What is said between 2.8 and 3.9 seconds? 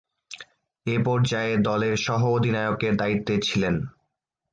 দায়িত্বে ছিলেন।